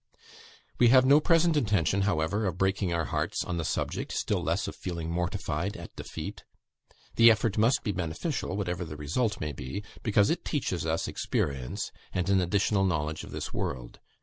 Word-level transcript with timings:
We 0.79 0.87
have 0.87 1.05
no 1.05 1.19
present 1.19 1.55
intention, 1.55 2.01
however, 2.01 2.47
of 2.47 2.57
breaking 2.57 2.91
our 2.91 3.05
hearts 3.05 3.43
on 3.45 3.57
the 3.57 3.63
subject, 3.63 4.11
still 4.11 4.41
less 4.41 4.67
of 4.67 4.75
feeling 4.75 5.11
mortified 5.11 5.77
at 5.77 5.95
defeat. 5.95 6.43
The 7.17 7.29
effort 7.29 7.55
must 7.55 7.83
be 7.83 7.91
beneficial, 7.91 8.57
whatever 8.57 8.83
the 8.83 8.97
result 8.97 9.39
may 9.39 9.51
be, 9.51 9.83
because 10.01 10.31
it 10.31 10.43
teaches 10.43 10.87
us 10.87 11.07
experience, 11.07 11.91
and 12.13 12.27
an 12.31 12.41
additional 12.41 12.83
knowledge 12.83 13.23
of 13.23 13.29
this 13.29 13.53
world. 13.53 13.99